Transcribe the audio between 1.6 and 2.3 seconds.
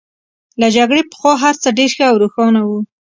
ډېر ښه او